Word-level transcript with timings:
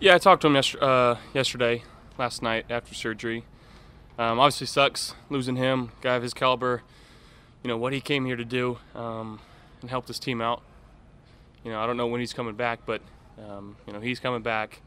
Yeah, 0.00 0.14
I 0.14 0.18
talked 0.18 0.42
to 0.42 0.46
him 0.46 0.54
yesterday, 0.54 0.86
uh, 0.86 1.16
yesterday 1.34 1.82
last 2.18 2.40
night 2.40 2.66
after 2.70 2.94
surgery. 2.94 3.42
Um, 4.16 4.38
obviously, 4.38 4.68
sucks 4.68 5.16
losing 5.28 5.56
him, 5.56 5.90
guy 6.02 6.14
of 6.14 6.22
his 6.22 6.32
caliber. 6.32 6.84
You 7.64 7.68
know 7.68 7.76
what 7.76 7.92
he 7.92 8.00
came 8.00 8.24
here 8.24 8.36
to 8.36 8.44
do 8.44 8.78
um, 8.94 9.40
and 9.80 9.90
help 9.90 10.06
this 10.06 10.20
team 10.20 10.40
out. 10.40 10.62
You 11.64 11.72
know, 11.72 11.80
I 11.80 11.86
don't 11.88 11.96
know 11.96 12.06
when 12.06 12.20
he's 12.20 12.32
coming 12.32 12.54
back, 12.54 12.86
but 12.86 13.02
um, 13.44 13.76
you 13.88 13.92
know 13.92 13.98
he's 13.98 14.20
coming 14.20 14.40
back, 14.40 14.82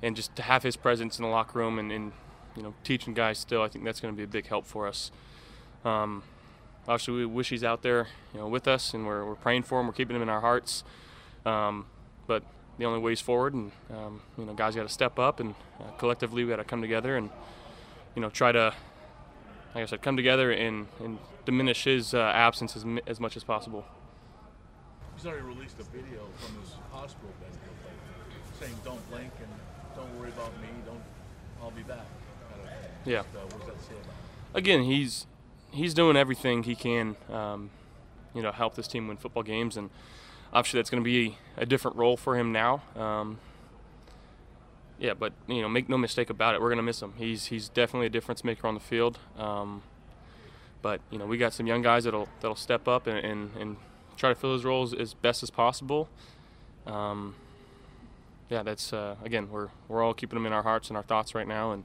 and 0.00 0.16
just 0.16 0.34
to 0.36 0.42
have 0.42 0.62
his 0.62 0.74
presence 0.74 1.18
in 1.18 1.22
the 1.22 1.30
locker 1.30 1.58
room 1.58 1.78
and, 1.78 1.92
and 1.92 2.12
you 2.56 2.62
know 2.62 2.72
teaching 2.82 3.12
guys 3.12 3.38
still, 3.38 3.60
I 3.60 3.68
think 3.68 3.84
that's 3.84 4.00
going 4.00 4.14
to 4.14 4.16
be 4.16 4.24
a 4.24 4.26
big 4.26 4.46
help 4.46 4.64
for 4.64 4.88
us. 4.88 5.10
Um, 5.84 6.22
obviously, 6.88 7.12
we 7.12 7.26
wish 7.26 7.50
he's 7.50 7.62
out 7.62 7.82
there, 7.82 8.08
you 8.32 8.40
know, 8.40 8.48
with 8.48 8.66
us, 8.66 8.94
and 8.94 9.06
we're, 9.06 9.22
we're 9.22 9.34
praying 9.34 9.64
for 9.64 9.80
him. 9.80 9.86
We're 9.86 9.92
keeping 9.92 10.16
him 10.16 10.22
in 10.22 10.30
our 10.30 10.40
hearts. 10.40 10.82
Um, 11.44 11.84
but 12.26 12.42
the 12.80 12.86
only 12.86 12.98
ways 12.98 13.20
forward, 13.20 13.54
and 13.54 13.70
um, 13.94 14.22
you 14.38 14.44
know, 14.44 14.54
guys 14.54 14.74
got 14.74 14.82
to 14.82 14.88
step 14.92 15.18
up, 15.18 15.38
and 15.38 15.54
uh, 15.78 15.90
collectively 15.98 16.42
we 16.42 16.50
got 16.50 16.56
to 16.56 16.64
come 16.64 16.80
together 16.80 17.16
and 17.16 17.30
you 18.16 18.22
know 18.22 18.30
try 18.30 18.50
to, 18.50 18.74
like 19.74 19.82
I 19.82 19.86
said, 19.86 20.02
come 20.02 20.16
together 20.16 20.50
and, 20.50 20.88
and 20.98 21.18
diminish 21.44 21.84
his 21.84 22.14
uh, 22.14 22.32
absence 22.34 22.74
as, 22.76 22.84
as 23.06 23.20
much 23.20 23.36
as 23.36 23.44
possible. 23.44 23.84
He's 25.14 25.26
already 25.26 25.42
released 25.42 25.78
a 25.78 25.84
video 25.84 26.26
from 26.38 26.58
his 26.60 26.74
hospital 26.90 27.30
bed 27.40 27.50
saying, 28.58 28.74
"Don't 28.82 29.10
blink 29.10 29.32
and 29.38 29.52
don't 29.94 30.18
worry 30.18 30.30
about 30.30 30.52
me. 30.60 30.68
Don't, 30.86 31.02
I'll 31.62 31.70
be 31.70 31.82
back." 31.82 32.06
Yeah. 33.04 33.20
uh, 33.20 33.22
what 33.22 33.58
does 33.60 33.68
that 33.68 33.80
say 33.80 33.94
about? 33.94 34.06
Him? 34.06 34.54
Again, 34.54 34.82
he's 34.84 35.26
he's 35.70 35.92
doing 35.92 36.16
everything 36.16 36.62
he 36.62 36.74
can, 36.74 37.16
um, 37.30 37.70
you 38.34 38.42
know, 38.42 38.52
help 38.52 38.74
this 38.74 38.88
team 38.88 39.06
win 39.06 39.18
football 39.18 39.42
games 39.42 39.76
and 39.76 39.90
obviously 40.52 40.78
that's 40.78 40.90
going 40.90 41.02
to 41.02 41.04
be 41.04 41.36
a 41.56 41.66
different 41.66 41.96
role 41.96 42.16
for 42.16 42.36
him 42.36 42.52
now. 42.52 42.82
Um, 42.96 43.38
yeah, 44.98 45.14
but 45.14 45.32
you 45.48 45.62
know, 45.62 45.68
make 45.68 45.88
no 45.88 45.96
mistake 45.96 46.30
about 46.30 46.54
it, 46.54 46.60
we're 46.60 46.68
going 46.68 46.76
to 46.76 46.82
miss 46.82 47.00
him. 47.00 47.14
He's 47.16 47.46
he's 47.46 47.68
definitely 47.68 48.06
a 48.06 48.10
difference 48.10 48.44
maker 48.44 48.66
on 48.66 48.74
the 48.74 48.80
field. 48.80 49.18
Um, 49.38 49.82
but 50.82 51.00
you 51.10 51.18
know, 51.18 51.26
we 51.26 51.38
got 51.38 51.52
some 51.52 51.66
young 51.66 51.82
guys 51.82 52.04
that'll 52.04 52.28
that'll 52.40 52.56
step 52.56 52.86
up 52.86 53.06
and, 53.06 53.18
and, 53.18 53.50
and 53.56 53.76
try 54.16 54.28
to 54.28 54.34
fill 54.34 54.52
his 54.52 54.64
roles 54.64 54.92
as 54.92 55.14
best 55.14 55.42
as 55.42 55.50
possible. 55.50 56.08
Um, 56.86 57.34
yeah, 58.50 58.62
that's 58.62 58.92
uh, 58.92 59.16
again, 59.24 59.48
we're 59.50 59.68
we're 59.88 60.02
all 60.02 60.14
keeping 60.14 60.36
him 60.36 60.46
in 60.46 60.52
our 60.52 60.62
hearts 60.62 60.88
and 60.88 60.96
our 60.96 61.02
thoughts 61.02 61.34
right 61.34 61.48
now, 61.48 61.72
and 61.72 61.84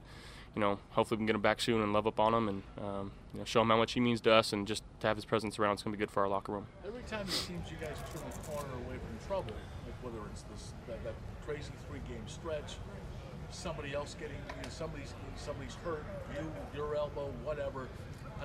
you 0.56 0.60
know, 0.60 0.78
hopefully 0.90 1.16
we 1.16 1.20
can 1.20 1.26
get 1.26 1.34
him 1.36 1.42
back 1.42 1.60
soon 1.60 1.82
and 1.82 1.92
love 1.92 2.06
up 2.06 2.18
on 2.18 2.32
him 2.32 2.48
and 2.48 2.62
um, 2.80 3.12
you 3.34 3.40
know, 3.40 3.44
show 3.44 3.60
him 3.60 3.68
how 3.68 3.76
much 3.76 3.92
he 3.92 4.00
means 4.00 4.22
to 4.22 4.32
us 4.32 4.54
and 4.54 4.66
just 4.66 4.82
to 5.00 5.06
have 5.06 5.16
his 5.16 5.26
presence 5.26 5.58
around 5.58 5.76
is 5.76 5.82
going 5.82 5.92
to 5.92 5.98
be 5.98 6.02
good 6.02 6.10
for 6.10 6.22
our 6.22 6.28
locker 6.28 6.52
room. 6.52 6.66
Every 6.84 7.02
time 7.02 7.26
it 7.28 7.32
seems 7.32 7.70
you 7.70 7.76
guys 7.78 7.96
turn 8.10 8.22
the 8.24 8.48
corner 8.48 8.72
away 8.86 8.96
from 8.96 9.28
trouble, 9.28 9.54
like 9.84 9.94
whether 10.02 10.18
it's 10.32 10.42
this 10.42 10.72
that, 10.88 11.04
that 11.04 11.12
crazy 11.46 11.72
three-game 11.86 12.26
stretch, 12.26 12.76
somebody 13.50 13.94
else 13.94 14.16
getting, 14.18 14.38
you 14.56 14.62
know, 14.62 14.68
somebody's 14.70 15.14
somebody's 15.36 15.74
hurt, 15.84 16.04
you, 16.34 16.50
your 16.74 16.96
elbow, 16.96 17.30
whatever. 17.44 17.88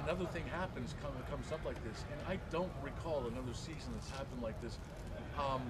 Another 0.04 0.26
thing 0.26 0.44
happens, 0.52 0.95
come, 1.02 1.12
comes 1.30 1.52
up 1.52 1.64
like 1.66 1.82
this, 1.84 2.04
and 2.12 2.21
I 2.27 2.39
don't 2.52 2.71
recall 2.83 3.26
another 3.27 3.54
season 3.54 3.92
that's 3.95 4.10
happened 4.10 4.42
like 4.42 4.61
this. 4.61 4.80
Um, 5.39 5.61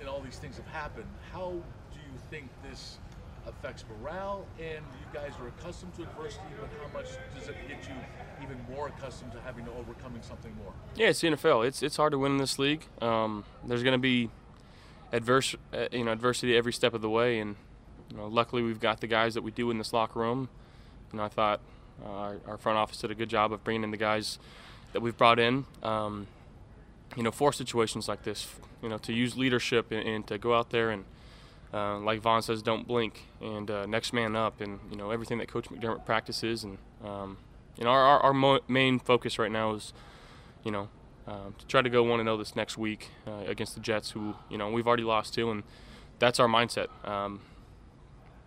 and 0.00 0.08
all 0.08 0.20
these 0.20 0.38
things 0.38 0.56
have 0.56 0.66
happened. 0.66 1.06
How 1.32 1.50
do 1.50 1.98
you 1.98 2.18
think 2.30 2.48
this 2.68 2.98
affects 3.46 3.84
morale, 3.88 4.46
and 4.58 4.84
you 4.84 5.06
guys 5.12 5.32
are 5.40 5.48
accustomed 5.48 5.94
to 5.94 6.02
adversity, 6.02 6.44
but 6.60 6.70
how 6.80 6.92
much 6.92 7.10
does 7.38 7.48
it 7.48 7.56
get 7.68 7.88
you 7.88 7.94
even 8.42 8.58
more 8.70 8.88
accustomed 8.88 9.32
to 9.32 9.40
having 9.40 9.64
to 9.64 9.70
overcoming 9.72 10.22
something 10.22 10.54
more? 10.56 10.72
Yeah, 10.94 11.08
it's 11.08 11.20
the 11.20 11.28
NFL. 11.28 11.66
It's 11.66 11.82
it's 11.82 11.96
hard 11.96 12.12
to 12.12 12.18
win 12.18 12.32
in 12.32 12.38
this 12.38 12.58
league. 12.58 12.84
Um, 13.00 13.44
there's 13.64 13.82
going 13.82 13.92
to 13.92 13.98
be 13.98 14.30
adverse, 15.12 15.54
uh, 15.72 15.86
you 15.92 16.04
know, 16.04 16.12
adversity 16.12 16.56
every 16.56 16.72
step 16.72 16.94
of 16.94 17.02
the 17.02 17.10
way, 17.10 17.38
and 17.38 17.56
you 18.10 18.16
know, 18.16 18.26
luckily 18.26 18.62
we've 18.62 18.80
got 18.80 19.00
the 19.00 19.06
guys 19.06 19.34
that 19.34 19.42
we 19.42 19.50
do 19.50 19.70
in 19.70 19.78
this 19.78 19.92
locker 19.92 20.20
room. 20.20 20.48
You 21.12 21.18
know, 21.18 21.24
I 21.24 21.28
thought 21.28 21.60
uh, 22.04 22.08
our, 22.08 22.36
our, 22.46 22.58
front 22.58 22.78
office 22.78 22.98
did 22.98 23.10
a 23.10 23.14
good 23.14 23.28
job 23.28 23.52
of 23.52 23.62
bringing 23.64 23.84
in 23.84 23.90
the 23.90 23.96
guys 23.96 24.38
that 24.92 25.00
we've 25.00 25.16
brought 25.16 25.38
in. 25.38 25.66
Um, 25.82 26.26
you 27.16 27.22
know, 27.22 27.30
for 27.30 27.52
situations 27.52 28.08
like 28.08 28.22
this, 28.22 28.48
you 28.82 28.88
know, 28.88 28.98
to 28.98 29.12
use 29.12 29.36
leadership 29.36 29.92
and, 29.92 30.06
and 30.06 30.26
to 30.26 30.38
go 30.38 30.54
out 30.54 30.70
there 30.70 30.90
and 30.90 31.04
uh, 31.72 31.98
like 31.98 32.20
Von 32.20 32.42
says, 32.42 32.62
don't 32.62 32.86
blink 32.86 33.22
and 33.40 33.70
uh, 33.70 33.86
next 33.86 34.12
man 34.12 34.36
up, 34.36 34.60
and 34.60 34.78
you 34.90 34.96
know 34.96 35.10
everything 35.10 35.38
that 35.38 35.48
Coach 35.48 35.68
McDermott 35.70 36.04
practices, 36.04 36.64
and 36.64 36.78
um, 37.04 37.38
you 37.78 37.84
know 37.84 37.90
our 37.90 38.02
our, 38.02 38.20
our 38.20 38.34
mo- 38.34 38.60
main 38.68 38.98
focus 38.98 39.38
right 39.38 39.50
now 39.50 39.72
is, 39.74 39.92
you 40.64 40.70
know, 40.70 40.88
um, 41.26 41.54
to 41.58 41.66
try 41.66 41.80
to 41.80 41.88
go 41.88 42.02
one 42.02 42.20
and 42.20 42.26
zero 42.26 42.36
this 42.36 42.54
next 42.54 42.76
week 42.76 43.08
uh, 43.26 43.44
against 43.46 43.74
the 43.74 43.80
Jets, 43.80 44.10
who 44.10 44.34
you 44.50 44.58
know 44.58 44.70
we've 44.70 44.86
already 44.86 45.02
lost 45.02 45.34
to, 45.34 45.50
and 45.50 45.62
that's 46.18 46.38
our 46.38 46.48
mindset. 46.48 46.88
Um, 47.08 47.40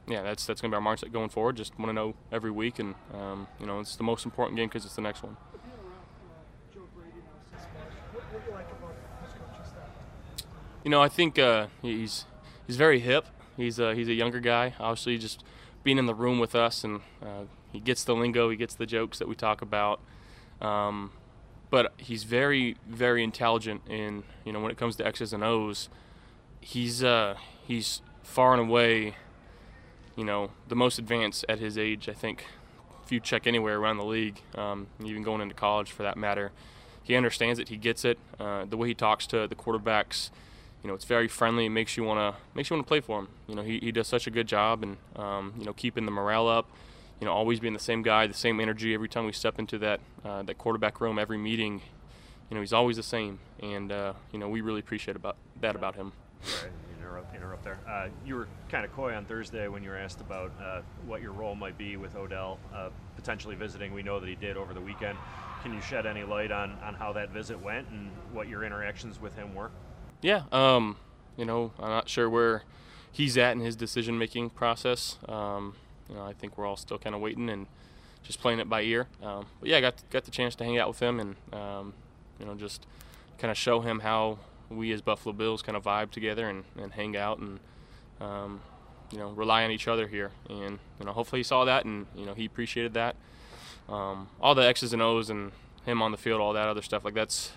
yeah, 0.08 0.22
that's 0.22 0.46
that's 0.46 0.62
gonna 0.62 0.72
be 0.72 0.84
our 0.86 0.96
mindset 0.96 1.12
going 1.12 1.30
forward. 1.30 1.58
Just 1.58 1.78
want 1.80 1.90
to 1.90 1.94
know 1.94 2.14
every 2.32 2.52
week, 2.52 2.78
and 2.78 2.94
um, 3.14 3.48
you 3.60 3.66
know 3.66 3.80
it's 3.80 3.96
the 3.96 4.04
most 4.04 4.24
important 4.24 4.58
game 4.58 4.68
because 4.68 4.86
it's 4.86 4.96
the 4.96 5.02
next 5.02 5.24
one. 5.24 5.36
You 10.84 10.92
know, 10.92 11.02
I 11.02 11.10
think 11.10 11.40
uh, 11.40 11.66
he's 11.82 12.26
he's 12.68 12.78
very 12.78 13.00
hip. 13.00 13.26
He's 13.58 13.80
a, 13.80 13.96
he's 13.96 14.08
a 14.08 14.14
younger 14.14 14.40
guy. 14.40 14.74
Obviously, 14.80 15.18
just 15.18 15.44
being 15.84 15.98
in 15.98 16.06
the 16.06 16.16
room 16.16 16.40
with 16.40 16.56
us, 16.56 16.84
and 16.84 17.02
uh, 17.22 17.44
he 17.72 17.80
gets 17.80 18.04
the 18.04 18.16
lingo, 18.16 18.50
he 18.50 18.58
gets 18.58 18.76
the 18.76 18.86
jokes 18.86 19.20
that 19.20 19.28
we 19.28 19.36
talk 19.36 19.62
about. 19.62 20.00
Um, 20.62 21.12
but 21.70 21.94
he's 21.98 22.24
very 22.24 22.78
very 22.88 23.24
intelligent 23.24 23.82
in 23.90 24.24
you 24.46 24.54
know 24.54 24.60
when 24.60 24.72
it 24.72 24.78
comes 24.78 24.96
to 24.98 25.06
X's 25.06 25.34
and 25.34 25.44
O's. 25.44 25.90
He's 26.60 27.04
uh, 27.04 27.36
he's 27.66 28.02
far 28.24 28.54
and 28.54 28.62
away, 28.62 29.16
you 30.16 30.24
know, 30.24 30.52
the 30.68 30.76
most 30.76 30.98
advanced 30.98 31.46
at 31.48 31.60
his 31.60 31.78
age. 31.78 32.10
I 32.10 32.14
think 32.14 32.46
if 33.04 33.12
you 33.12 33.20
check 33.20 33.46
anywhere 33.46 33.78
around 33.78 33.98
the 33.98 34.06
league, 34.06 34.42
um, 34.56 34.88
even 35.04 35.22
going 35.22 35.42
into 35.42 35.54
college 35.54 35.92
for 35.92 36.04
that 36.04 36.18
matter, 36.18 36.52
he 37.04 37.16
understands 37.16 37.60
it. 37.60 37.70
He 37.70 37.78
gets 37.78 38.04
it. 38.04 38.18
Uh, 38.40 38.66
the 38.66 38.78
way 38.78 38.88
he 38.88 38.94
talks 38.96 39.28
to 39.28 39.48
the 39.48 39.56
quarterbacks 39.56 40.32
you 40.84 40.88
know, 40.88 40.94
it's 40.94 41.06
very 41.06 41.28
friendly. 41.28 41.66
It 41.66 41.70
makes 41.70 41.98
you 41.98 42.04
wanna 42.04 42.36
makes 42.54 42.70
you 42.70 42.76
wanna 42.76 42.86
play 42.88 43.02
for 43.02 43.20
him. 43.20 43.28
You 43.48 43.56
know, 43.56 43.64
he, 43.64 43.80
he 43.80 43.92
does 43.92 44.08
such 44.08 44.28
a 44.28 44.32
good 44.32 44.48
job, 44.48 44.84
and 44.84 44.98
um, 45.16 45.54
you 45.58 45.66
know, 45.66 45.74
keeping 45.74 46.06
the 46.06 46.12
morale 46.12 46.48
up. 46.48 46.70
You 47.20 47.26
know, 47.26 47.34
always 47.34 47.60
being 47.60 47.74
the 47.74 47.80
same 47.80 48.02
guy, 48.02 48.28
the 48.28 48.34
same 48.34 48.60
energy 48.60 48.94
every 48.94 49.08
time 49.08 49.26
we 49.26 49.32
step 49.32 49.58
into 49.58 49.78
that 49.80 50.00
uh, 50.24 50.44
that 50.44 50.58
quarterback 50.58 51.02
room, 51.02 51.18
every 51.18 51.38
meeting. 51.38 51.82
You 52.50 52.56
know, 52.56 52.62
he's 52.62 52.74
always 52.74 52.98
the 52.98 53.04
same, 53.04 53.40
and 53.62 53.92
uh, 53.92 54.14
you 54.32 54.38
know, 54.38 54.50
we 54.50 54.62
really 54.62 54.80
appreciate 54.80 55.16
about 55.16 55.38
that 55.62 55.76
about 55.76 55.96
him. 55.96 56.12
Interrupt, 57.00 57.36
interrupt 57.36 57.64
there. 57.64 57.80
Uh, 57.88 58.08
you 58.26 58.36
were 58.36 58.48
kind 58.70 58.84
of 58.84 58.92
coy 58.94 59.14
on 59.16 59.26
Thursday 59.26 59.68
when 59.68 59.84
you 59.84 59.90
were 59.90 59.98
asked 59.98 60.22
about 60.22 60.52
uh, 60.62 60.82
what 61.06 61.22
your 61.22 61.32
role 61.32 61.56
might 61.56 61.78
be 61.78 61.98
with 61.98 62.16
Odell 62.16 62.60
uh, 62.74 62.90
potentially 63.16 63.56
visiting. 63.56 63.94
We 63.94 64.04
know 64.04 64.20
that 64.20 64.28
he 64.28 64.36
did 64.36 64.58
over 64.58 64.74
the 64.74 64.82
weekend. 64.82 65.18
Can 65.64 65.74
you 65.74 65.82
shed 65.82 66.06
any 66.06 66.24
light 66.24 66.52
on, 66.52 66.78
on 66.84 66.94
how 66.94 67.14
that 67.14 67.30
visit 67.30 67.60
went 67.60 67.88
and 67.90 68.12
what 68.34 68.48
your 68.48 68.64
interactions 68.64 69.20
with 69.22 69.36
him 69.36 69.56
were? 69.56 69.72
Yeah, 70.26 70.42
um, 70.52 70.98
you 71.38 71.46
know, 71.46 71.72
I'm 71.78 71.90
not 71.90 72.10
sure 72.10 72.28
where 72.28 72.64
he's 73.12 73.38
at 73.38 73.52
in 73.52 73.60
his 73.60 73.76
decision 73.76 74.18
making 74.18 74.50
process. 74.50 75.20
Um, 75.30 75.76
you 76.10 76.16
know, 76.16 76.24
I 76.24 76.34
think 76.34 76.58
we're 76.58 76.66
all 76.66 76.78
still 76.78 76.98
kind 76.98 77.14
of 77.14 77.22
waiting 77.22 77.48
and 77.48 77.68
just 78.24 78.42
playing 78.42 78.58
it 78.60 78.68
by 78.68 78.82
ear. 78.82 79.06
Um, 79.22 79.46
but 79.60 79.70
yeah, 79.70 79.78
I 79.78 79.82
got 79.82 80.02
got 80.10 80.26
the 80.26 80.32
chance 80.32 80.56
to 80.56 80.64
hang 80.64 80.80
out 80.80 80.88
with 80.88 81.00
him 81.00 81.20
and 81.20 81.36
um, 81.54 81.94
you 82.40 82.46
know 82.48 82.56
just 82.56 82.88
kind 83.38 83.52
of 83.52 83.58
show 83.58 83.82
him 83.82 84.00
how 84.00 84.40
we 84.68 84.92
as 84.92 85.02
Buffalo 85.04 85.32
Bills 85.32 85.62
kind 85.62 85.78
of 85.78 85.84
vibe 85.84 86.10
together 86.10 86.50
and, 86.50 86.64
and 86.76 86.94
hang 86.94 87.16
out 87.16 87.38
and 87.38 87.60
um, 88.20 88.62
you 89.12 89.20
know 89.20 89.30
rely 89.30 89.64
on 89.64 89.70
each 89.70 89.88
other 89.88 90.08
here. 90.08 90.32
And 90.50 90.80
you 91.00 91.06
know 91.06 91.12
hopefully 91.12 91.42
he 91.42 91.44
saw 91.44 91.66
that 91.66 91.86
and 91.86 92.08
you 92.16 92.26
know 92.26 92.34
he 92.34 92.46
appreciated 92.46 92.96
that. 92.96 93.16
Um, 93.88 94.30
all 94.42 94.56
the 94.56 94.66
X's 94.66 94.92
and 94.92 95.04
O's 95.04 95.30
and 95.30 95.52
him 95.86 96.02
on 96.02 96.10
the 96.10 96.18
field, 96.18 96.42
all 96.42 96.54
that 96.54 96.68
other 96.68 96.82
stuff 96.82 97.06
like 97.06 97.14
that's 97.14 97.52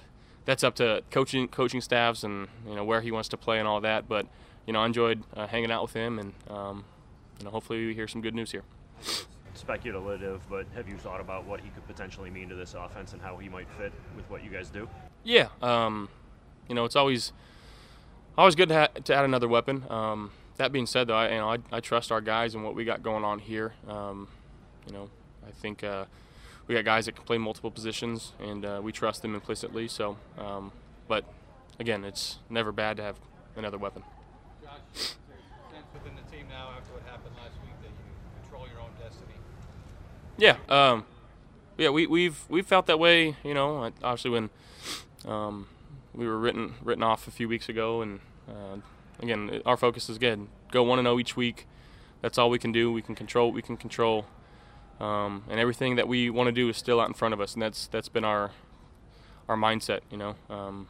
that's 0.49 0.65
up 0.65 0.75
to 0.75 1.03
coaching 1.11 1.47
coaching 1.47 1.83
staffs 1.83 2.25
and 2.25 2.49
you 2.67 2.75
know 2.75 2.83
where 2.83 3.03
he 3.03 3.11
wants 3.11 3.29
to 3.29 3.37
play 3.37 3.59
and 3.59 3.69
all 3.69 3.83
that. 3.83 4.09
But 4.09 4.27
you 4.67 4.73
know, 4.73 4.81
I 4.81 4.87
enjoyed 4.87 5.23
uh, 5.37 5.47
hanging 5.47 5.71
out 5.71 5.83
with 5.83 5.93
him, 5.93 6.19
and 6.19 6.33
um, 6.49 6.87
you 7.39 7.45
know, 7.45 7.50
hopefully 7.50 7.89
we 7.89 7.95
hear 7.95 8.09
some 8.09 8.23
good 8.23 8.35
news 8.35 8.50
here. 8.50 8.62
Speculative, 9.53 10.41
but 10.49 10.67
have 10.75 10.89
you 10.89 10.97
thought 10.97 11.21
about 11.21 11.45
what 11.45 11.61
he 11.61 11.69
could 11.69 11.87
potentially 11.87 12.31
mean 12.31 12.49
to 12.49 12.55
this 12.55 12.73
offense 12.73 13.12
and 13.12 13.21
how 13.21 13.37
he 13.37 13.50
might 13.50 13.69
fit 13.77 13.93
with 14.17 14.25
what 14.31 14.43
you 14.43 14.49
guys 14.49 14.71
do? 14.71 14.89
Yeah, 15.23 15.49
um, 15.61 16.09
you 16.67 16.75
know, 16.75 16.87
it's 16.87 16.97
always 16.97 17.33
always 18.39 18.55
good 18.55 18.71
to, 18.71 18.75
ha- 18.75 19.00
to 19.05 19.15
add 19.15 19.27
another 19.27 19.49
weapon. 19.49 19.85
Um, 19.91 20.31
that 20.56 20.73
being 20.73 20.87
said, 20.87 21.09
though, 21.09 21.17
I, 21.17 21.29
you 21.29 21.39
know, 21.39 21.53
I, 21.53 21.59
I, 21.71 21.81
trust 21.81 22.11
our 22.11 22.23
guys 22.23 22.55
and 22.55 22.65
what 22.65 22.75
we 22.75 22.87
got 22.87 23.03
going 23.03 23.23
on 23.23 23.39
here. 23.39 23.75
Um, 23.87 24.29
you 24.87 24.95
know, 24.95 25.11
I 25.47 25.50
think 25.50 25.85
uh, 25.85 26.06
we 26.69 26.75
got 26.75 26.85
guys 26.85 27.06
that 27.06 27.17
can 27.17 27.25
play 27.25 27.38
multiple 27.38 27.70
positions, 27.70 28.32
and 28.38 28.65
uh, 28.65 28.81
we 28.82 28.93
trust 28.93 29.23
them 29.23 29.35
implicitly. 29.35 29.88
So, 29.88 30.19
um, 30.38 30.70
but 31.09 31.25
again, 31.81 32.05
it's 32.05 32.38
never 32.50 32.73
bad 32.73 32.99
to 32.99 33.03
have 33.03 33.17
another 33.56 33.79
weapon. 33.79 34.03
Josh, 34.62 35.15
within 35.94 36.12
the 36.15 36.31
team 36.31 36.47
now 36.50 36.70
after 36.76 36.93
what 36.93 37.03
happened 37.05 37.35
last 37.37 37.55
week 37.62 37.73
that 37.82 37.88
you 37.88 38.43
control 38.43 38.67
your 38.69 38.81
own 38.81 38.91
destiny. 39.03 39.35
Yeah, 40.37 40.56
um, 40.69 41.06
yeah, 41.79 41.88
we, 41.88 42.06
we've 42.06 42.44
we've 42.49 42.67
felt 42.67 42.87
that 42.87 42.99
way. 42.99 43.37
You 43.43 43.55
know, 43.55 43.91
obviously 44.03 44.31
when 44.31 44.50
um, 45.26 45.69
we 46.14 46.26
were 46.26 46.38
written 46.38 46.75
written 46.82 47.03
off 47.03 47.26
a 47.26 47.31
few 47.31 47.49
weeks 47.49 47.69
ago, 47.69 48.03
and 48.03 48.21
uh, 48.49 48.76
again, 49.21 49.62
our 49.64 49.76
focus 49.76 50.11
is 50.11 50.19
good. 50.19 50.47
Go 50.71 50.82
one 50.82 50.99
and 50.99 51.06
zero 51.06 51.19
each 51.19 51.35
week. 51.35 51.67
That's 52.21 52.37
all 52.37 52.50
we 52.50 52.59
can 52.59 52.73
do. 52.73 52.93
We 52.93 53.00
can 53.00 53.14
control 53.14 53.49
what 53.49 53.55
we 53.55 53.62
can 53.62 53.76
control, 53.76 54.26
um, 55.00 55.45
and 55.49 55.61
everything 55.61 55.97
that 55.97 56.09
we 56.09 56.29
want 56.31 56.49
to 56.49 56.53
do 56.53 56.69
is 56.69 56.77
still 56.77 57.00
out 57.00 57.09
in 57.09 57.15
front 57.15 57.35
of 57.35 57.41
us, 57.41 57.55
and 57.55 57.62
that's 57.62 57.87
that's 57.87 58.09
been 58.09 58.25
our 58.25 58.50
our 59.49 59.56
mindset. 59.56 60.00
You 60.11 60.19
know, 60.19 60.35
um, 60.50 60.89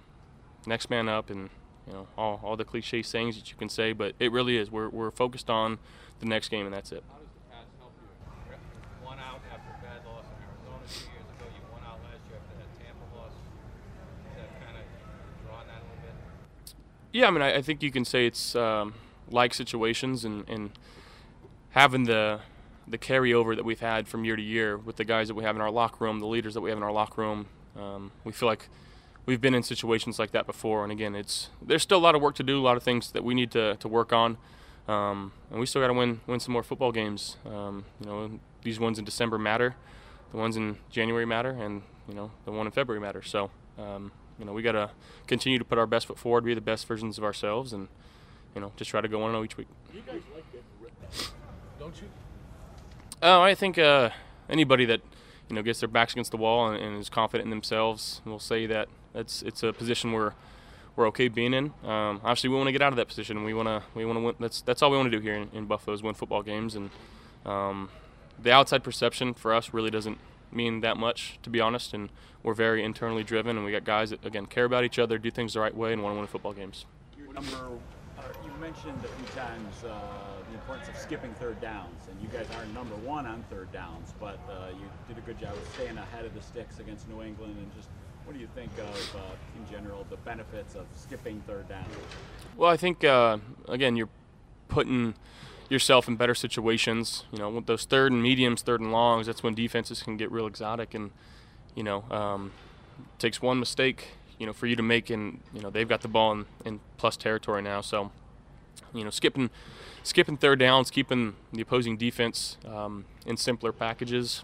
next 0.66 0.90
man 0.90 1.08
up, 1.08 1.30
and 1.30 1.50
you 1.86 1.92
know 1.92 2.06
all, 2.16 2.40
all 2.42 2.56
the 2.56 2.64
cliche 2.64 3.02
sayings 3.02 3.36
that 3.36 3.50
you 3.50 3.56
can 3.56 3.68
say, 3.68 3.92
but 3.92 4.14
it 4.18 4.32
really 4.32 4.56
is. 4.56 4.70
We're 4.70 4.88
we're 4.88 5.10
focused 5.10 5.50
on 5.50 5.78
the 6.20 6.26
next 6.26 6.48
game, 6.48 6.64
and 6.64 6.74
that's 6.74 6.90
it. 6.90 7.04
How 7.10 7.18
does 7.18 7.28
the 7.28 7.54
past 7.54 7.68
help 7.78 7.92
you? 8.00 9.06
Won 9.06 9.18
out 9.18 9.40
after 9.52 9.70
a 9.70 9.82
bad 9.84 10.00
loss 10.06 10.24
in 10.24 10.40
Arizona 10.42 10.84
two 10.88 11.12
years 11.12 11.28
ago. 11.36 11.44
You 11.52 11.62
won 11.70 11.82
out 11.84 12.00
last 12.02 12.24
year 12.28 12.38
after 12.40 12.56
that 12.56 12.70
Tampa 12.80 13.16
loss. 13.16 13.32
Is 13.32 14.36
that 14.40 14.50
kind 14.64 14.76
of 14.76 14.84
drawn 15.44 15.66
that 15.68 15.80
a 15.80 15.86
little 15.86 16.00
bit? 16.00 16.74
Yeah, 17.12 17.28
I 17.28 17.30
mean, 17.30 17.42
I, 17.42 17.56
I 17.56 17.62
think 17.62 17.82
you 17.82 17.90
can 17.90 18.04
say 18.06 18.26
it's 18.26 18.56
um, 18.56 18.94
like 19.30 19.52
situations 19.52 20.24
and, 20.24 20.48
and 20.48 20.70
having 21.70 22.04
the 22.04 22.40
the 22.90 22.98
carryover 22.98 23.54
that 23.54 23.64
we've 23.64 23.80
had 23.80 24.08
from 24.08 24.24
year 24.24 24.36
to 24.36 24.42
year 24.42 24.76
with 24.76 24.96
the 24.96 25.04
guys 25.04 25.28
that 25.28 25.34
we 25.34 25.44
have 25.44 25.56
in 25.56 25.62
our 25.62 25.70
locker 25.70 26.04
room, 26.04 26.20
the 26.20 26.26
leaders 26.26 26.54
that 26.54 26.60
we 26.60 26.70
have 26.70 26.78
in 26.78 26.82
our 26.82 26.92
locker 26.92 27.22
room. 27.22 27.46
Um, 27.76 28.12
we 28.24 28.32
feel 28.32 28.48
like 28.48 28.68
we've 29.26 29.40
been 29.40 29.54
in 29.54 29.62
situations 29.62 30.18
like 30.18 30.32
that 30.32 30.46
before. 30.46 30.82
And 30.82 30.92
again, 30.92 31.14
it's 31.14 31.50
there's 31.60 31.82
still 31.82 31.98
a 31.98 32.00
lot 32.00 32.14
of 32.14 32.22
work 32.22 32.34
to 32.36 32.42
do, 32.42 32.60
a 32.60 32.62
lot 32.62 32.76
of 32.76 32.82
things 32.82 33.12
that 33.12 33.24
we 33.24 33.34
need 33.34 33.50
to, 33.52 33.76
to 33.76 33.88
work 33.88 34.12
on. 34.12 34.38
Um, 34.88 35.32
and 35.50 35.60
we 35.60 35.66
still 35.66 35.82
got 35.82 35.88
to 35.88 35.92
win 35.92 36.20
win 36.26 36.40
some 36.40 36.52
more 36.52 36.62
football 36.62 36.92
games. 36.92 37.36
Um, 37.44 37.84
you 38.00 38.06
know, 38.06 38.40
these 38.62 38.80
ones 38.80 38.98
in 38.98 39.04
December 39.04 39.38
matter, 39.38 39.76
the 40.30 40.38
ones 40.38 40.56
in 40.56 40.78
January 40.90 41.26
matter, 41.26 41.50
and 41.50 41.82
you 42.08 42.14
know 42.14 42.30
the 42.46 42.52
one 42.52 42.66
in 42.66 42.72
February 42.72 43.00
matter. 43.00 43.22
So 43.22 43.50
um, 43.78 44.12
you 44.38 44.46
know 44.46 44.52
we 44.52 44.62
got 44.62 44.72
to 44.72 44.90
continue 45.26 45.58
to 45.58 45.64
put 45.64 45.76
our 45.76 45.86
best 45.86 46.06
foot 46.06 46.18
forward, 46.18 46.44
be 46.44 46.54
the 46.54 46.62
best 46.62 46.86
versions 46.86 47.18
of 47.18 47.24
ourselves, 47.24 47.74
and 47.74 47.88
you 48.54 48.62
know 48.62 48.72
just 48.76 48.90
try 48.90 49.02
to 49.02 49.08
go 49.08 49.18
one 49.18 49.28
and 49.28 49.34
zero 49.34 49.44
each 49.44 49.58
week. 49.58 49.68
You 49.92 50.00
guys 50.00 50.22
like 50.34 50.50
getting 50.52 50.64
written 50.80 51.34
don't 51.78 51.94
you? 52.00 52.08
Oh, 53.20 53.42
I 53.42 53.54
think 53.54 53.78
uh, 53.78 54.10
anybody 54.48 54.84
that 54.84 55.00
you 55.48 55.56
know 55.56 55.62
gets 55.62 55.80
their 55.80 55.88
backs 55.88 56.12
against 56.12 56.30
the 56.30 56.36
wall 56.36 56.68
and, 56.68 56.82
and, 56.82 57.00
is 57.00 57.08
confident 57.08 57.46
in 57.46 57.50
themselves 57.50 58.20
will 58.24 58.38
say 58.38 58.66
that 58.66 58.88
it's 59.14 59.42
it's 59.42 59.62
a 59.62 59.72
position 59.72 60.12
where 60.12 60.34
we're 60.94 61.08
okay 61.08 61.26
being 61.26 61.52
in. 61.52 61.66
Um, 61.84 62.20
obviously, 62.22 62.50
we 62.50 62.56
want 62.56 62.68
to 62.68 62.72
get 62.72 62.82
out 62.82 62.92
of 62.92 62.96
that 62.96 63.08
position. 63.08 63.42
We 63.42 63.54
want 63.54 63.66
to 63.66 63.82
we 63.94 64.04
want 64.04 64.18
to 64.18 64.24
win. 64.24 64.34
That's 64.38 64.60
that's 64.62 64.82
all 64.82 64.90
we 64.90 64.96
want 64.96 65.10
to 65.10 65.16
do 65.16 65.22
here 65.22 65.34
in, 65.34 65.48
in 65.52 65.66
Buffalo 65.66 65.94
is 65.94 66.02
win 66.02 66.14
football 66.14 66.42
games. 66.42 66.76
And 66.76 66.90
um, 67.44 67.90
the 68.40 68.52
outside 68.52 68.84
perception 68.84 69.34
for 69.34 69.52
us 69.52 69.74
really 69.74 69.90
doesn't 69.90 70.18
mean 70.52 70.80
that 70.82 70.96
much, 70.96 71.40
to 71.42 71.50
be 71.50 71.60
honest. 71.60 71.94
And 71.94 72.10
we're 72.44 72.54
very 72.54 72.84
internally 72.84 73.24
driven, 73.24 73.56
and 73.56 73.66
we 73.66 73.72
got 73.72 73.84
guys 73.84 74.10
that 74.10 74.24
again 74.24 74.46
care 74.46 74.64
about 74.64 74.84
each 74.84 74.98
other, 74.98 75.18
do 75.18 75.30
things 75.32 75.54
the 75.54 75.60
right 75.60 75.76
way, 75.76 75.92
and 75.92 76.04
want 76.04 76.14
to 76.14 76.18
win 76.18 76.26
football 76.28 76.52
games. 76.52 76.84
Number, 77.34 77.78
you 78.44 78.50
mentioned 78.60 78.98
a 79.04 79.08
few 79.08 79.26
times 79.34 79.84
uh, 79.84 79.88
the 80.48 80.54
importance 80.54 80.88
of 80.88 80.96
skipping 80.96 81.32
third 81.34 81.60
downs, 81.60 82.08
and 82.10 82.20
you 82.20 82.28
guys 82.28 82.46
are 82.56 82.64
number 82.74 82.94
one 82.96 83.26
on 83.26 83.44
third 83.50 83.70
downs, 83.72 84.14
but 84.20 84.38
uh, 84.50 84.68
you 84.70 84.86
did 85.06 85.18
a 85.18 85.26
good 85.26 85.38
job 85.38 85.52
of 85.52 85.68
staying 85.74 85.98
ahead 85.98 86.24
of 86.24 86.34
the 86.34 86.42
sticks 86.42 86.78
against 86.78 87.08
New 87.08 87.22
England 87.22 87.56
and 87.58 87.74
just 87.74 87.88
what 88.24 88.34
do 88.34 88.40
you 88.40 88.48
think 88.54 88.70
of, 88.78 89.16
uh, 89.16 89.20
in 89.56 89.72
general, 89.72 90.06
the 90.10 90.18
benefits 90.18 90.74
of 90.74 90.84
skipping 90.94 91.40
third 91.46 91.66
down? 91.66 91.86
Well, 92.58 92.70
I 92.70 92.76
think 92.76 93.02
uh, 93.02 93.38
again 93.66 93.96
you're 93.96 94.10
putting 94.68 95.14
yourself 95.70 96.08
in 96.08 96.16
better 96.16 96.34
situations. 96.34 97.24
You 97.32 97.38
know, 97.38 97.48
with 97.48 97.64
those 97.64 97.86
third 97.86 98.12
and 98.12 98.22
mediums, 98.22 98.60
third 98.60 98.82
and 98.82 98.92
longs, 98.92 99.26
that's 99.26 99.42
when 99.42 99.54
defenses 99.54 100.02
can 100.02 100.18
get 100.18 100.30
real 100.30 100.46
exotic, 100.46 100.92
and 100.92 101.10
you 101.74 101.82
know, 101.82 102.04
um, 102.10 102.52
takes 103.18 103.40
one 103.40 103.58
mistake, 103.58 104.08
you 104.38 104.46
know, 104.46 104.52
for 104.52 104.66
you 104.66 104.76
to 104.76 104.82
make, 104.82 105.10
and 105.10 105.40
you 105.52 105.60
know 105.60 105.70
they've 105.70 105.88
got 105.88 106.02
the 106.02 106.08
ball 106.08 106.32
in, 106.32 106.46
in 106.64 106.80
plus 106.96 107.16
territory 107.16 107.62
now, 107.62 107.80
so 107.80 108.10
you 108.94 109.04
know, 109.04 109.10
skipping 109.10 109.50
skipping 110.02 110.36
third 110.36 110.58
downs, 110.58 110.90
keeping 110.90 111.34
the 111.52 111.60
opposing 111.60 111.96
defense 111.96 112.56
um, 112.66 113.04
in 113.26 113.36
simpler 113.36 113.72
packages, 113.72 114.42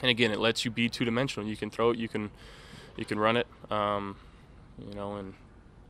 and 0.00 0.10
again, 0.10 0.30
it 0.30 0.38
lets 0.38 0.64
you 0.64 0.70
be 0.70 0.88
two 0.88 1.04
dimensional. 1.04 1.48
You 1.48 1.56
can 1.56 1.70
throw 1.70 1.90
it, 1.90 1.98
you 1.98 2.08
can 2.08 2.30
you 2.96 3.04
can 3.04 3.18
run 3.18 3.36
it. 3.36 3.46
Um, 3.70 4.16
you 4.78 4.94
know, 4.94 5.16
and 5.16 5.34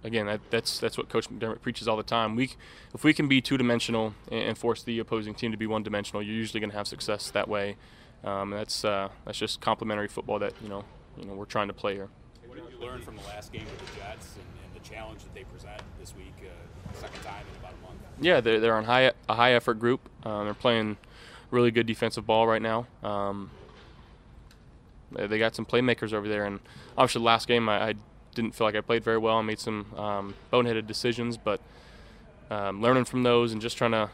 again, 0.05 0.27
that, 0.27 0.41
that's 0.51 0.79
that's 0.79 0.97
what 0.97 1.09
Coach 1.09 1.29
McDermott 1.29 1.61
preaches 1.61 1.89
all 1.89 1.97
the 1.97 2.03
time. 2.03 2.37
We, 2.37 2.53
if 2.95 3.05
we 3.05 3.13
can 3.13 3.29
be 3.29 3.41
two-dimensional 3.41 4.15
and, 4.31 4.41
and 4.41 4.59
force 4.59 4.83
the 4.83 4.99
opposing 4.99 5.35
team 5.35 5.51
to 5.53 5.59
be 5.59 5.67
one-dimensional, 5.67 6.23
you're 6.23 6.35
usually 6.35 6.61
going 6.61 6.71
to 6.71 6.77
have 6.77 6.87
success 6.87 7.31
that 7.31 7.49
way. 7.49 7.77
Um, 8.25 8.51
that's 8.51 8.85
uh, 8.85 9.09
that's 9.25 9.39
just 9.39 9.61
complementary 9.61 10.09
football 10.09 10.39
that 10.39 10.55
you 10.63 10.69
know 10.69 10.85
you 11.19 11.27
know 11.27 11.35
we're 11.35 11.45
trying 11.45 11.69
to 11.69 11.75
play 11.75 11.95
here. 11.95 12.09
You 12.71 12.79
learn 12.81 13.01
from 13.01 13.17
the 13.17 13.23
last 13.23 13.53
game 13.53 13.65
with 13.65 13.79
the 13.79 14.01
Jets 14.01 14.35
and, 14.35 14.45
and 14.65 14.75
the 14.75 14.89
challenge 14.89 15.23
that 15.23 15.35
they 15.35 15.45
present 15.45 15.81
this 16.01 16.15
week, 16.17 16.35
uh, 16.43 16.99
second 17.01 17.23
time 17.23 17.45
in 17.53 17.59
about 17.61 17.75
a 17.81 17.87
month? 17.87 18.01
Yeah, 18.21 18.41
they're, 18.41 18.61
they're 18.61 18.77
on 18.77 18.85
high 18.85 19.13
a 19.29 19.35
high 19.35 19.53
effort 19.53 19.75
group. 19.75 20.09
Um, 20.25 20.45
they're 20.45 20.55
playing 20.55 20.97
really 21.51 21.71
good 21.71 21.87
defensive 21.87 22.27
ball 22.27 22.47
right 22.47 22.63
now. 22.63 22.87
Um, 23.03 23.51
they 25.13 25.39
got 25.39 25.55
some 25.55 25.65
playmakers 25.65 26.13
over 26.13 26.29
there, 26.29 26.45
and 26.45 26.61
obviously 26.97 27.23
last 27.23 27.49
game 27.49 27.69
I, 27.69 27.89
I 27.89 27.95
didn't 28.35 28.55
feel 28.55 28.67
like 28.67 28.77
I 28.77 28.81
played 28.81 29.05
very 29.05 29.19
well. 29.19 29.37
I 29.37 29.43
made 29.43 29.59
some 29.59 29.87
um, 29.97 30.35
boneheaded 30.53 30.87
decisions, 30.87 31.37
but 31.37 31.61
um, 32.51 32.83
learning 32.83 33.05
from 33.05 33.23
those 33.23 33.53
and 33.53 33.61
just 33.61 33.77
trying 33.79 33.93
to, 33.93 34.11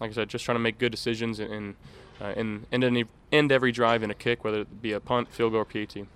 like 0.00 0.10
I 0.10 0.14
said, 0.14 0.28
just 0.28 0.44
trying 0.44 0.56
to 0.56 0.60
make 0.60 0.78
good 0.78 0.90
decisions 0.90 1.40
and, 1.40 1.52
and, 1.52 1.74
uh, 2.20 2.34
and 2.36 2.66
end, 2.72 2.84
any, 2.84 3.04
end 3.32 3.52
every 3.52 3.72
drive 3.72 4.02
in 4.02 4.10
a 4.10 4.14
kick, 4.14 4.44
whether 4.44 4.62
it 4.62 4.82
be 4.82 4.92
a 4.92 5.00
punt, 5.00 5.32
field 5.32 5.52
goal, 5.52 5.62
or 5.62 5.64
PAT. 5.64 6.06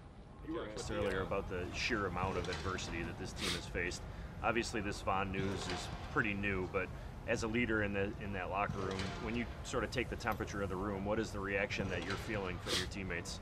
You 0.46 0.55
were 0.55 0.67
asked 0.75 0.91
earlier 0.91 1.23
about 1.23 1.49
the 1.49 1.64
sheer 1.75 2.06
amount 2.06 2.37
of 2.37 2.49
adversity 2.49 3.02
that 3.02 3.19
this 3.19 3.32
team 3.32 3.50
has 3.50 3.67
faced. 3.67 4.02
Obviously, 4.43 4.81
this 4.81 5.00
Von 5.00 5.32
news 5.32 5.61
is 5.61 5.88
pretty 6.12 6.35
new, 6.35 6.69
but 6.73 6.88
as 7.26 7.43
a 7.43 7.49
leader 7.49 7.82
in 7.82 7.94
the 7.94 8.12
in 8.23 8.32
that 8.35 8.50
locker 8.50 8.79
room, 8.79 8.99
when 9.23 9.35
you 9.35 9.46
sort 9.62 9.85
of 9.85 9.91
take 9.91 10.11
the 10.11 10.17
temperature 10.17 10.62
of 10.62 10.69
the 10.69 10.76
room, 10.76 11.05
what 11.05 11.19
is 11.19 11.31
the 11.31 11.41
reaction 11.41 11.89
that 11.89 12.05
you're 12.05 12.17
feeling 12.17 12.58
from 12.65 12.79
your 12.79 12.89
teammates? 12.89 13.41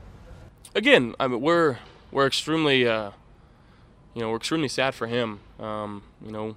again, 0.75 1.15
I 1.19 1.27
mean, 1.27 1.41
we're 1.41 1.77
we're 2.11 2.27
extremely, 2.27 2.87
uh, 2.87 3.11
you 4.13 4.21
know, 4.21 4.29
we're 4.29 4.37
extremely 4.37 4.67
sad 4.67 4.93
for 4.95 5.07
him. 5.07 5.39
Um, 5.59 6.03
you 6.23 6.31
know, 6.31 6.55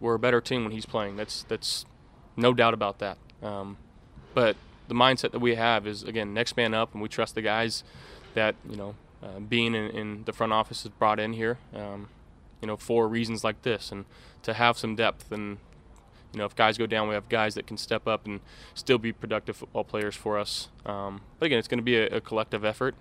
we're 0.00 0.14
a 0.14 0.18
better 0.18 0.40
team 0.40 0.64
when 0.64 0.72
he's 0.72 0.86
playing. 0.86 1.16
That's 1.16 1.44
that's 1.44 1.84
no 2.36 2.52
doubt 2.52 2.74
about 2.74 2.98
that. 2.98 3.18
Um, 3.42 3.76
but 4.34 4.56
the 4.88 4.94
mindset 4.94 5.30
that 5.32 5.40
we 5.40 5.54
have 5.54 5.86
is 5.86 6.02
again 6.02 6.34
next 6.34 6.56
man 6.56 6.74
up, 6.74 6.92
and 6.92 7.02
we 7.02 7.08
trust 7.08 7.34
the 7.34 7.42
guys 7.42 7.84
that 8.34 8.54
you 8.68 8.76
know 8.76 8.94
uh, 9.24 9.40
being 9.40 9.74
in, 9.74 9.90
in, 9.90 10.24
the 10.24 10.32
front 10.32 10.52
office 10.52 10.84
is 10.84 10.90
brought 10.90 11.18
in 11.18 11.32
here. 11.32 11.58
Um, 11.74 12.08
you 12.60 12.66
know, 12.66 12.76
for 12.76 13.08
reasons 13.08 13.42
like 13.42 13.62
this, 13.62 13.90
and 13.90 14.04
to 14.42 14.54
have 14.54 14.76
some 14.78 14.96
depth 14.96 15.32
and 15.32 15.58
you 16.34 16.38
know, 16.38 16.46
if 16.46 16.56
guys 16.56 16.76
go 16.76 16.86
down, 16.86 17.08
we 17.08 17.14
have 17.14 17.28
guys 17.28 17.54
that 17.54 17.66
can 17.66 17.76
step 17.76 18.08
up 18.08 18.26
and 18.26 18.40
still 18.74 18.98
be 18.98 19.12
productive 19.12 19.56
football 19.56 19.84
players 19.84 20.16
for 20.16 20.36
us. 20.36 20.68
Um, 20.84 21.20
but 21.38 21.46
again, 21.46 21.60
it's 21.60 21.68
going 21.68 21.78
to 21.78 21.84
be 21.84 21.96
a, 21.96 22.16
a, 22.16 22.20
collective 22.20 22.64
effort. 22.64 22.96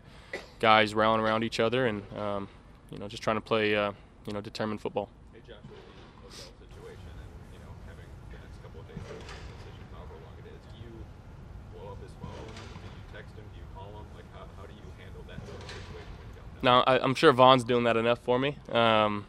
Guys 0.59 0.93
rallying 0.93 1.19
around 1.19 1.43
each 1.43 1.59
other 1.59 1.85
and 1.87 2.03
um, 2.17 2.47
you 2.91 2.97
know 2.97 3.07
just 3.07 3.21
trying 3.21 3.37
to 3.37 3.41
play 3.41 3.75
uh, 3.75 3.91
you 4.27 4.33
know 4.33 4.41
determined 4.41 4.81
football. 4.81 5.09
Hey 5.33 5.41
Josh, 5.45 5.61
with 5.65 6.29
the 6.29 6.65
situation 6.65 7.09
and 7.09 7.29
you 7.53 7.61
know 7.61 7.73
having 7.85 8.05
the 8.29 8.37
next 8.37 8.57
couple 8.61 8.81
of 8.81 8.87
days 8.89 9.01
to 9.01 9.13
make 9.13 9.29
a 9.29 9.49
decision, 9.49 9.85
however 9.93 10.17
long 10.25 10.33
it 10.41 10.47
is, 10.49 10.61
do 10.73 10.89
you 10.89 10.93
blow 11.73 11.93
up 11.93 11.99
his 12.01 12.13
phone? 12.17 12.33
Do 12.33 12.89
you 12.89 13.05
text 13.13 13.33
him? 13.37 13.45
Do 13.53 13.57
you 13.61 13.67
call 13.77 13.93
him? 13.93 14.05
Like 14.17 14.29
how, 14.33 14.45
how 14.57 14.65
do 14.65 14.73
you 14.73 14.89
handle 14.97 15.21
that 15.29 15.41
sort 15.45 15.57
of 15.57 15.69
situation 15.69 16.13
Now 16.63 16.81
I, 16.87 17.03
am 17.03 17.13
sure 17.13 17.33
Von's 17.33 17.65
doing 17.65 17.83
that 17.83 17.97
enough 17.97 18.19
for 18.19 18.39
me. 18.39 18.57
Um, 18.71 19.25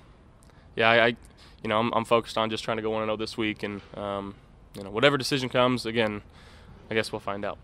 yeah, 0.77 0.89
I, 0.89 1.07
I 1.07 1.17
you 1.63 1.69
know, 1.69 1.81
I'm, 1.81 1.93
I'm, 1.93 2.05
focused 2.05 2.39
on 2.39 2.49
just 2.49 2.63
trying 2.63 2.77
to 2.77 2.83
go 2.83 2.91
1 2.91 3.05
0 3.05 3.17
this 3.17 3.37
week, 3.37 3.65
and 3.65 3.81
um, 3.97 4.37
you 4.77 4.85
know, 4.85 4.91
whatever 4.91 5.19
decision 5.19 5.49
comes, 5.49 5.85
again, 5.85 6.23
I 6.91 6.95
guess 6.95 7.11
we'll 7.11 7.21
find 7.21 7.45
out. 7.45 7.59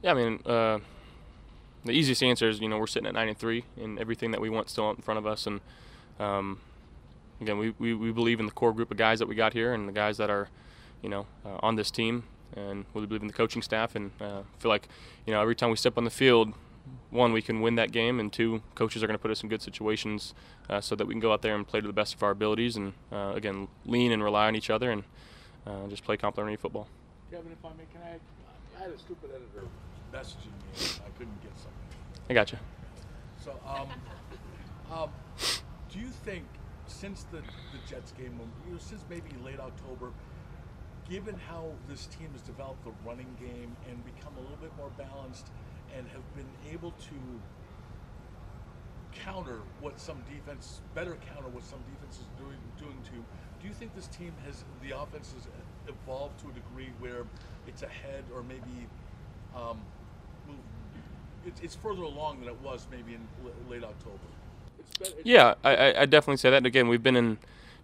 Yeah, 0.00 0.10
I 0.10 0.14
mean, 0.14 0.40
uh, 0.44 0.78
the 1.84 1.92
easiest 1.92 2.22
answer 2.22 2.48
is 2.48 2.60
you 2.60 2.68
know 2.68 2.78
we're 2.78 2.86
sitting 2.86 3.08
at 3.08 3.14
nine 3.14 3.28
and 3.28 3.38
three, 3.38 3.64
and 3.80 3.98
everything 3.98 4.30
that 4.30 4.40
we 4.40 4.48
want 4.48 4.70
still 4.70 4.90
in 4.90 4.96
front 4.96 5.18
of 5.18 5.26
us, 5.26 5.46
and 5.46 5.60
um, 6.20 6.60
again, 7.40 7.58
we, 7.58 7.74
we, 7.78 7.94
we 7.94 8.12
believe 8.12 8.40
in 8.40 8.46
the 8.46 8.52
core 8.52 8.72
group 8.72 8.90
of 8.90 8.96
guys 8.96 9.18
that 9.18 9.28
we 9.28 9.34
got 9.34 9.52
here, 9.52 9.74
and 9.74 9.88
the 9.88 9.92
guys 9.92 10.16
that 10.18 10.30
are, 10.30 10.48
you 11.02 11.08
know, 11.08 11.26
uh, 11.44 11.58
on 11.60 11.76
this 11.76 11.90
team, 11.90 12.24
and 12.56 12.84
we 12.94 13.06
believe 13.06 13.22
in 13.22 13.28
the 13.28 13.34
coaching 13.34 13.62
staff 13.62 13.94
and 13.94 14.12
uh, 14.20 14.42
feel 14.58 14.70
like 14.70 14.88
you 15.26 15.32
know 15.32 15.40
every 15.40 15.56
time 15.56 15.70
we 15.70 15.76
step 15.76 15.98
on 15.98 16.04
the 16.04 16.10
field 16.10 16.54
one, 17.10 17.32
we 17.32 17.42
can 17.42 17.60
win 17.60 17.76
that 17.76 17.92
game, 17.92 18.20
and 18.20 18.32
two, 18.32 18.62
coaches 18.74 19.02
are 19.02 19.06
going 19.06 19.16
to 19.16 19.22
put 19.22 19.30
us 19.30 19.42
in 19.42 19.48
good 19.48 19.62
situations 19.62 20.34
uh, 20.68 20.80
so 20.80 20.94
that 20.96 21.06
we 21.06 21.14
can 21.14 21.20
go 21.20 21.32
out 21.32 21.42
there 21.42 21.54
and 21.54 21.66
play 21.66 21.80
to 21.80 21.86
the 21.86 21.92
best 21.92 22.14
of 22.14 22.22
our 22.22 22.30
abilities, 22.30 22.76
and 22.76 22.92
uh, 23.12 23.32
again, 23.34 23.68
lean 23.86 24.12
and 24.12 24.22
rely 24.22 24.48
on 24.48 24.56
each 24.56 24.70
other, 24.70 24.90
and 24.90 25.04
uh, 25.66 25.86
just 25.88 26.04
play 26.04 26.16
complementary 26.16 26.56
football. 26.56 26.88
Kevin, 27.30 27.52
if 27.52 27.64
I 27.64 27.68
may, 27.70 27.84
can 27.92 28.02
I? 28.02 28.18
I 28.78 28.82
had 28.82 28.90
a 28.90 28.98
stupid 28.98 29.30
editor 29.30 29.66
messaging 30.12 30.46
me. 30.46 31.02
I 31.06 31.10
couldn't 31.16 31.42
get 31.42 31.52
something. 31.56 31.72
I 32.28 32.34
got 32.34 32.52
you. 32.52 32.58
So, 33.42 33.52
um, 33.66 33.88
um, 34.92 35.10
do 35.90 35.98
you 35.98 36.08
think 36.08 36.44
since 36.86 37.24
the, 37.24 37.38
the 37.38 37.80
Jets 37.88 38.12
game, 38.12 38.38
you 38.66 38.72
know, 38.72 38.78
since 38.78 39.04
maybe 39.08 39.30
late 39.44 39.60
October, 39.60 40.12
given 41.08 41.34
how 41.48 41.70
this 41.88 42.06
team 42.06 42.28
has 42.32 42.42
developed 42.42 42.84
the 42.84 42.92
running 43.06 43.36
game 43.38 43.76
and 43.88 44.04
become 44.04 44.32
a 44.36 44.40
little 44.40 44.56
bit 44.56 44.72
more 44.76 44.90
balanced 44.96 45.48
and 45.96 46.06
have 46.08 46.24
been 46.34 46.72
able 46.72 46.92
to 46.92 47.14
counter 49.12 49.60
what 49.80 50.00
some 50.00 50.22
defense, 50.30 50.80
better 50.94 51.16
counter 51.32 51.48
what 51.48 51.64
some 51.64 51.78
defense 51.92 52.18
is 52.18 52.26
doing, 52.38 52.58
doing 52.78 52.96
to, 53.04 53.12
do 53.62 53.68
you 53.68 53.74
think 53.74 53.94
this 53.94 54.08
team 54.08 54.32
has, 54.44 54.64
the 54.82 54.96
offense 54.96 55.32
has 55.34 55.46
evolved 55.86 56.38
to 56.40 56.48
a 56.48 56.52
degree 56.52 56.92
where 56.98 57.24
it's 57.66 57.82
ahead 57.82 58.24
or 58.34 58.42
maybe 58.42 58.88
um, 59.54 59.80
it's, 61.46 61.60
it's 61.60 61.74
further 61.74 62.02
along 62.02 62.40
than 62.40 62.48
it 62.48 62.60
was 62.62 62.86
maybe 62.90 63.14
in 63.14 63.20
late 63.68 63.84
October? 63.84 64.18
Yeah, 65.22 65.54
I, 65.64 65.94
I 65.94 66.06
definitely 66.06 66.38
say 66.38 66.50
that. 66.50 66.64
Again, 66.64 66.88
we've 66.88 67.02
been 67.02 67.16
in 67.16 67.38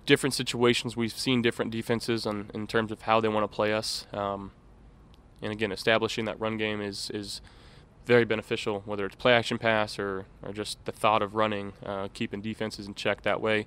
different 0.06 0.34
situations. 0.34 0.96
We've 0.96 1.12
seen 1.12 1.42
different 1.42 1.70
defenses 1.70 2.26
on, 2.26 2.50
in 2.54 2.66
terms 2.66 2.90
of 2.92 3.02
how 3.02 3.20
they 3.20 3.28
want 3.28 3.44
to 3.50 3.54
play 3.54 3.72
us. 3.72 4.06
Um, 4.12 4.52
and 5.42 5.52
again, 5.52 5.72
establishing 5.72 6.24
that 6.26 6.38
run 6.38 6.56
game 6.56 6.80
is 6.80 7.10
is 7.12 7.40
very 8.06 8.24
beneficial, 8.24 8.82
whether 8.86 9.06
it's 9.06 9.14
play 9.14 9.32
action 9.32 9.58
pass 9.58 9.98
or, 9.98 10.26
or 10.42 10.52
just 10.52 10.84
the 10.84 10.92
thought 10.92 11.22
of 11.22 11.34
running, 11.34 11.72
uh, 11.84 12.08
keeping 12.12 12.40
defenses 12.40 12.86
in 12.86 12.94
check 12.94 13.22
that 13.22 13.40
way. 13.40 13.66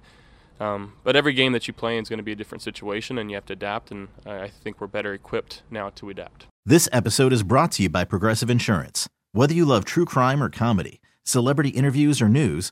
Um, 0.59 0.93
but 1.03 1.15
every 1.15 1.33
game 1.33 1.51
that 1.53 1.67
you 1.67 1.73
play 1.73 1.97
is 1.97 2.09
going 2.09 2.17
to 2.17 2.23
be 2.23 2.31
a 2.31 2.35
different 2.35 2.61
situation, 2.61 3.17
and 3.17 3.29
you 3.29 3.35
have 3.35 3.45
to 3.47 3.53
adapt. 3.53 3.91
And 3.91 4.09
I 4.25 4.47
think 4.47 4.81
we're 4.81 4.87
better 4.87 5.13
equipped 5.13 5.63
now 5.71 5.89
to 5.91 6.09
adapt. 6.09 6.47
This 6.65 6.87
episode 6.91 7.33
is 7.33 7.43
brought 7.43 7.71
to 7.73 7.83
you 7.83 7.89
by 7.89 8.05
Progressive 8.05 8.49
Insurance. 8.49 9.07
Whether 9.31 9.53
you 9.53 9.65
love 9.65 9.85
true 9.85 10.05
crime 10.05 10.43
or 10.43 10.49
comedy, 10.49 11.01
celebrity 11.23 11.69
interviews 11.69 12.21
or 12.21 12.29
news, 12.29 12.71